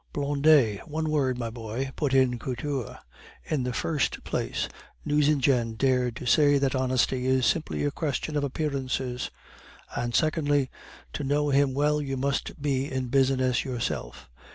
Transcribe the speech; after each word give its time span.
"Blondet 0.13 0.87
one 0.87 1.11
word, 1.11 1.37
my 1.37 1.51
boy," 1.51 1.91
put 1.95 2.11
in 2.11 2.39
Couture. 2.39 2.97
"In 3.43 3.61
the 3.61 3.71
first 3.71 4.23
place, 4.23 4.67
Nucingen 5.05 5.75
dared 5.75 6.15
to 6.15 6.25
say 6.25 6.57
that 6.57 6.73
honesty 6.73 7.27
is 7.27 7.45
simply 7.45 7.83
a 7.85 7.91
question 7.91 8.35
of 8.35 8.43
appearances; 8.43 9.29
and 9.95 10.15
secondly, 10.15 10.71
to 11.13 11.23
know 11.23 11.49
him 11.49 11.75
well 11.75 12.01
you 12.01 12.17
must 12.17 12.59
be 12.63 12.91
in 12.91 13.09
business 13.09 13.63
yourself. 13.63 14.27